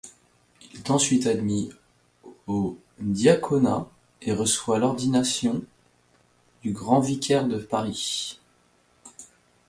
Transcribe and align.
Il 0.73 0.79
est 0.79 0.89
ensuite 0.89 1.27
admis 1.27 1.69
au 2.47 2.79
diaconat 2.97 3.87
et 4.23 4.33
reçoit 4.33 4.79
l'ordination 4.79 5.63
du 6.63 6.71
grand 6.73 6.99
vicaire 7.01 7.47
de 7.47 7.59
Paris. 7.59 8.39